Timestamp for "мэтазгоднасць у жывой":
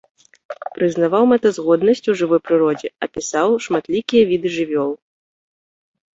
1.31-2.41